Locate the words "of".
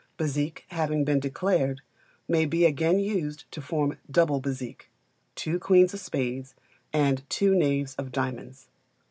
5.93-5.99, 7.99-8.11